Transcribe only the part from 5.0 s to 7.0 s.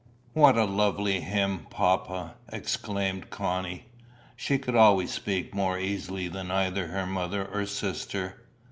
speak more easily than either